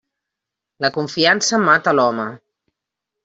La 0.85 0.89
confiança 0.95 1.59
mata 1.67 1.95
l'home. 1.99 2.27